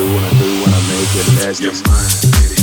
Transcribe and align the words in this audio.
do 0.00 0.14
what 0.14 0.24
I 0.24 0.30
do 0.38 0.48
when 0.62 0.72
I 0.72 0.80
make 0.88 1.12
it 1.14 1.46
as 1.46 1.60
Your 1.60 1.72
mind, 1.86 2.48
baby. 2.48 2.59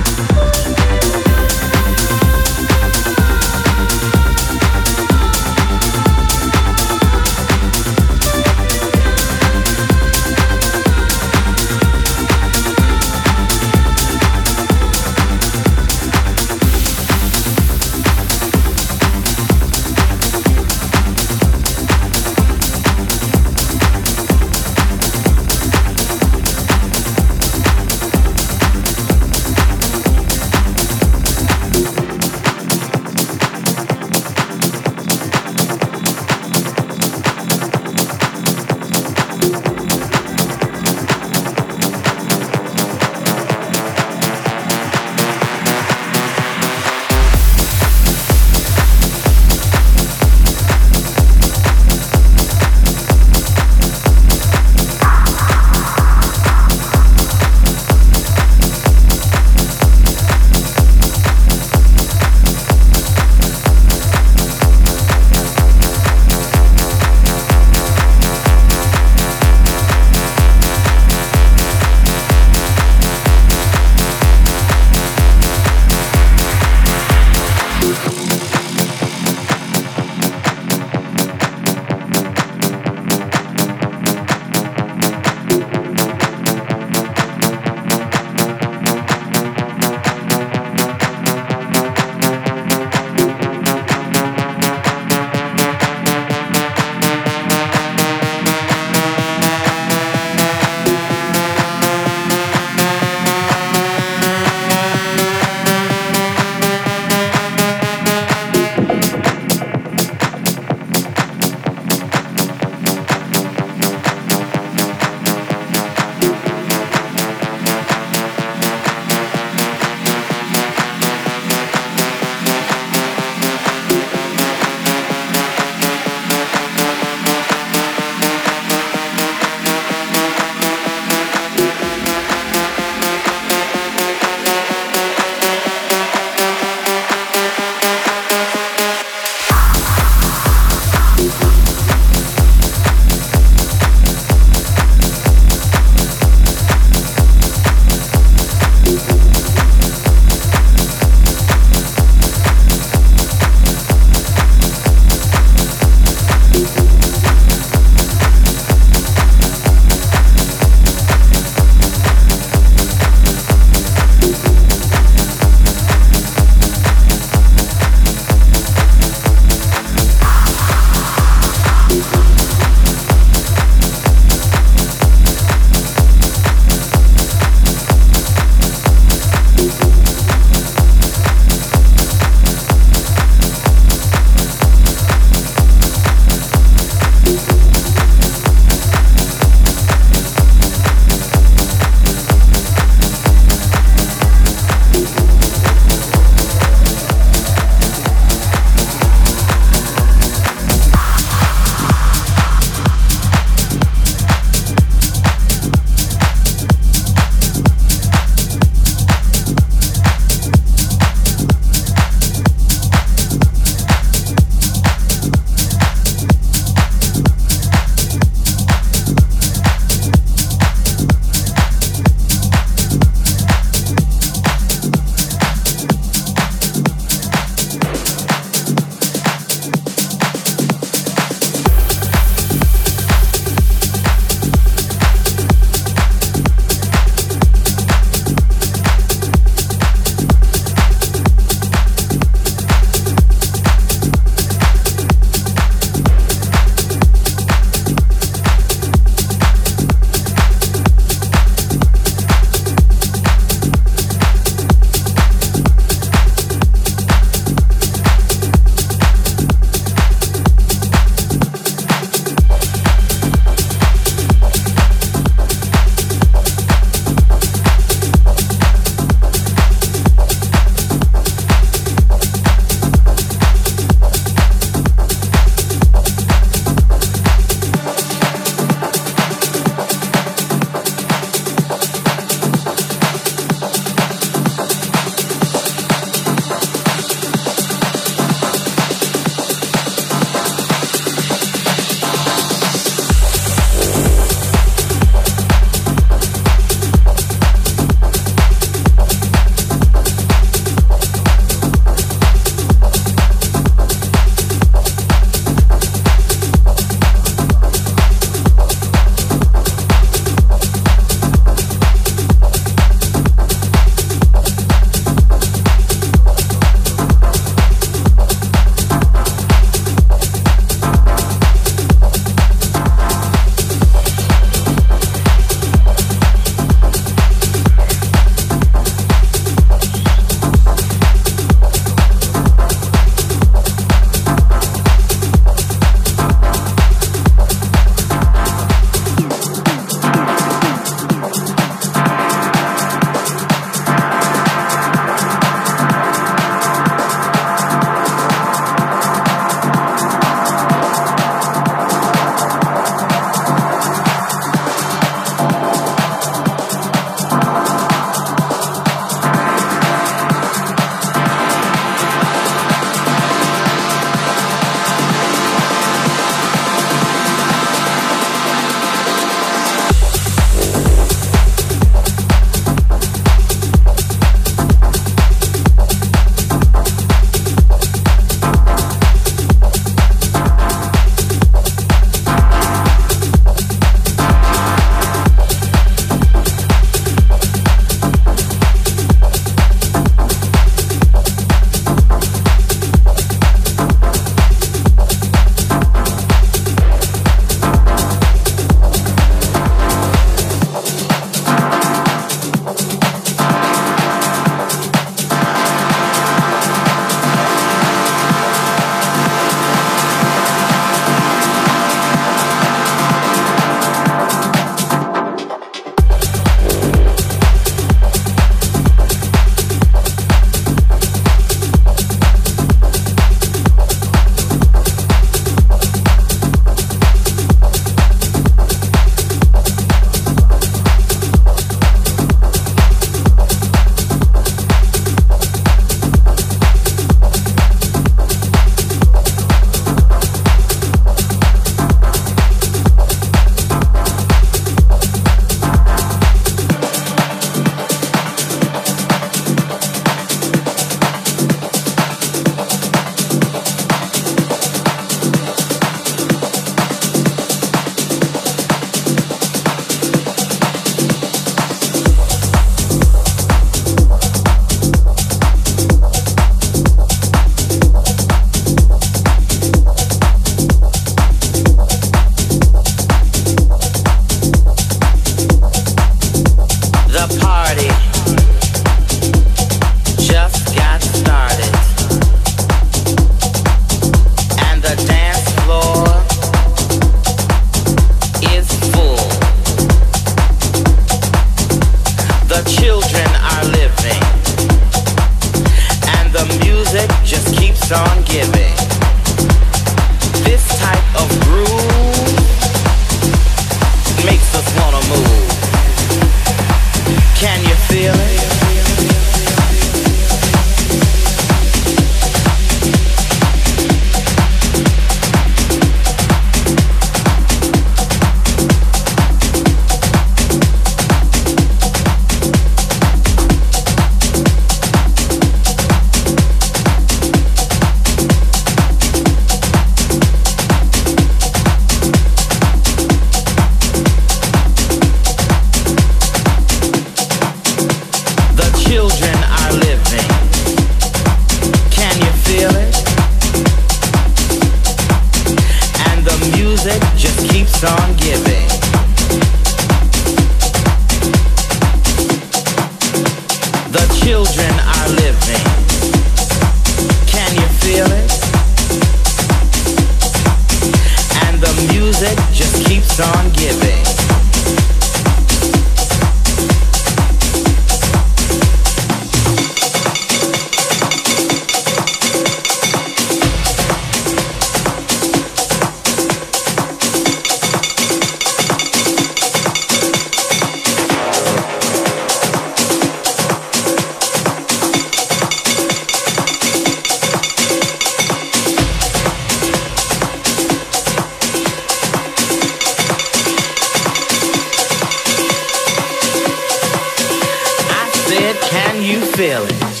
Can 599.41 600.00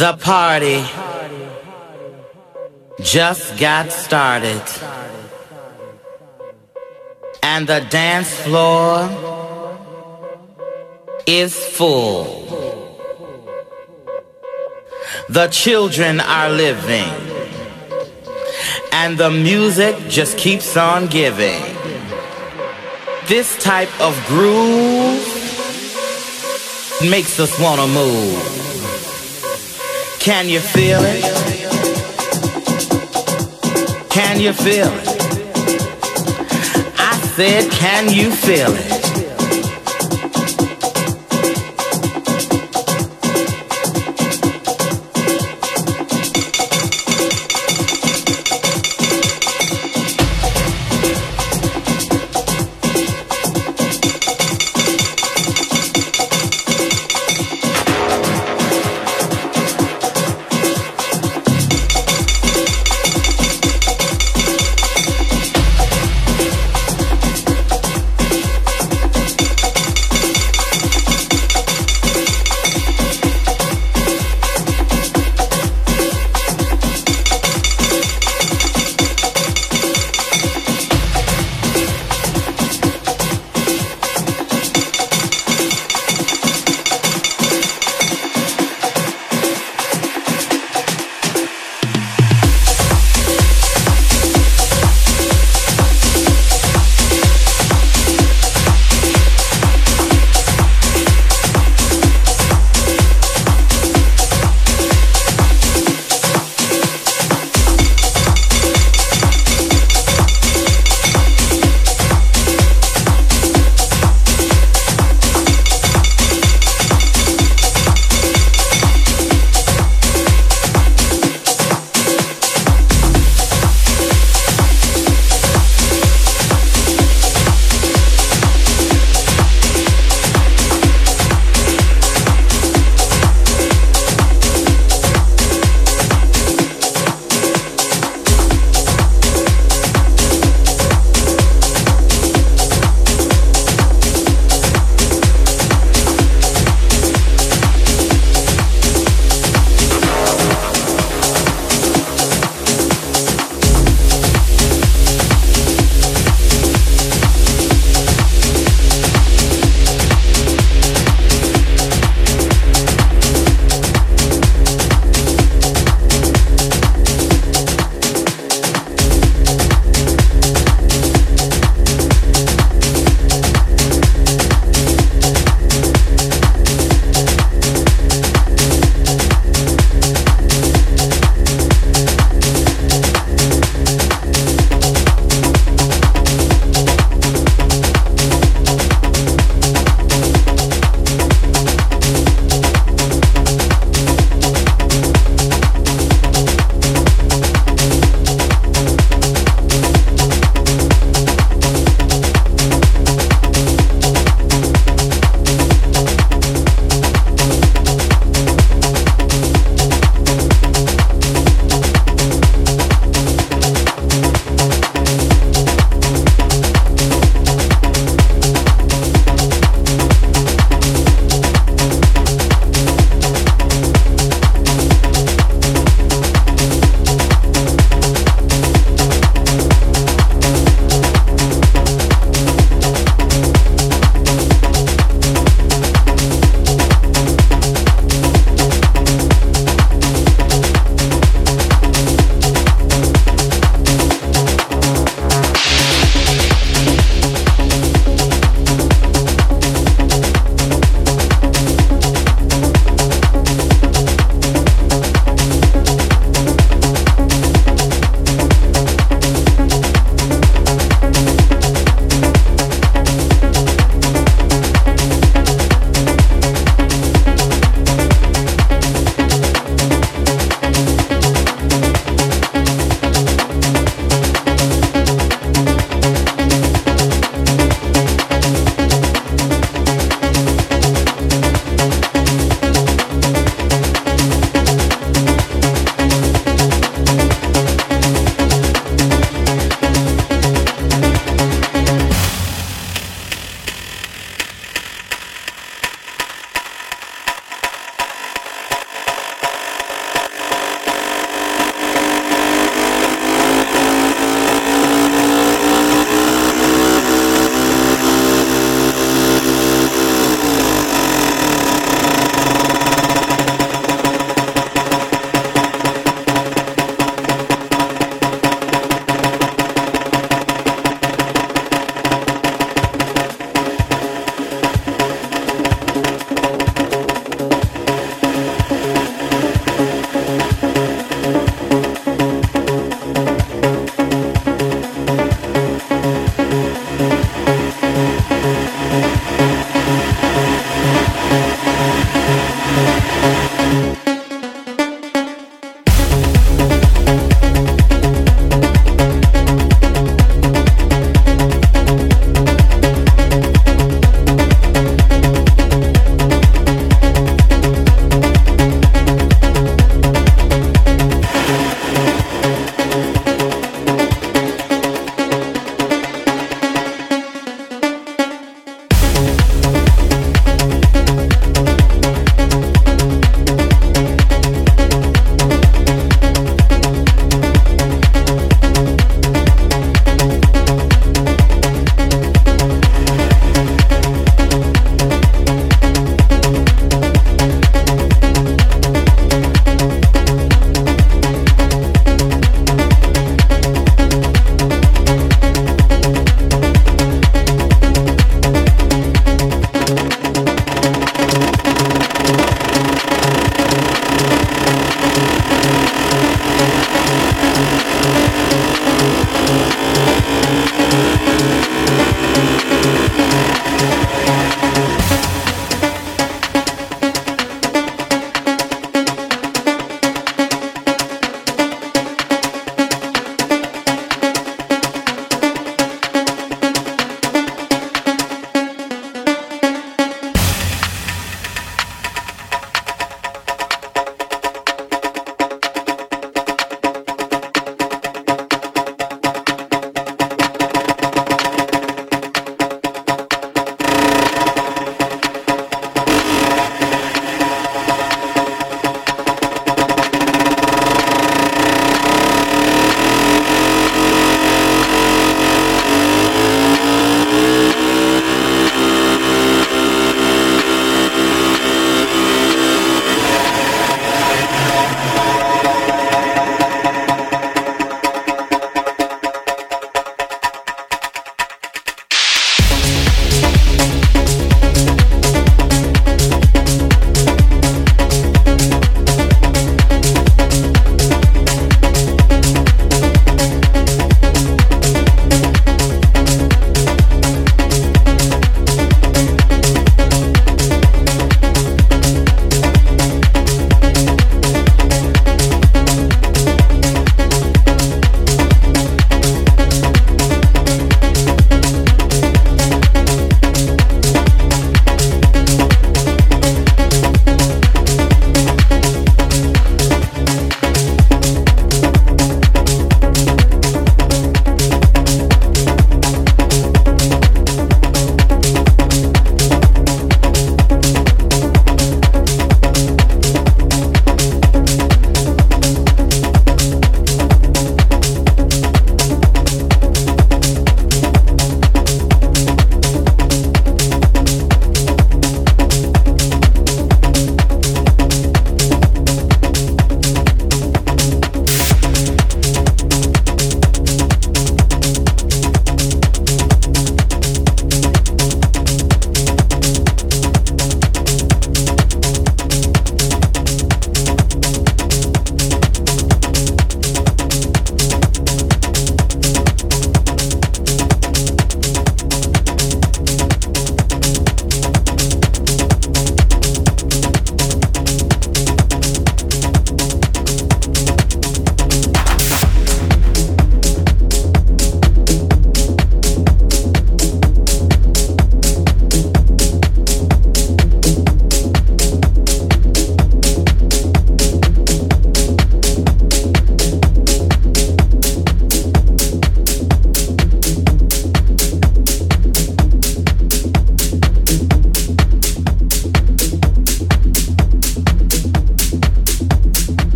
The 0.00 0.14
party 0.14 0.82
just 3.02 3.58
got 3.58 3.92
started. 3.92 4.62
And 7.42 7.66
the 7.66 7.86
dance 7.90 8.32
floor 8.40 9.10
is 11.26 11.54
full. 11.54 12.24
The 15.28 15.48
children 15.48 16.20
are 16.20 16.48
living. 16.48 17.12
And 18.92 19.18
the 19.18 19.28
music 19.28 19.96
just 20.08 20.38
keeps 20.38 20.78
on 20.78 21.08
giving. 21.08 21.62
This 23.26 23.62
type 23.62 23.92
of 24.00 24.16
groove 24.26 25.26
makes 27.02 27.38
us 27.38 27.52
wanna 27.60 27.86
move. 27.86 28.69
Can 30.20 30.50
you 30.50 30.60
feel 30.60 31.00
it? 31.02 31.24
Can 34.10 34.38
you 34.38 34.52
feel 34.52 34.86
it? 34.86 35.08
I 36.98 37.18
said, 37.34 37.70
can 37.72 38.12
you 38.12 38.30
feel 38.30 38.68
it? 38.70 38.99